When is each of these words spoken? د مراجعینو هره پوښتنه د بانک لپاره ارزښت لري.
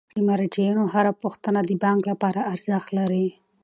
د 0.17 0.19
مراجعینو 0.27 0.83
هره 0.93 1.11
پوښتنه 1.23 1.59
د 1.65 1.71
بانک 1.83 2.01
لپاره 2.11 2.47
ارزښت 2.53 2.87
لري. 2.97 3.27